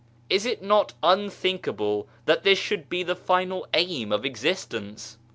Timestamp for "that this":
2.25-2.57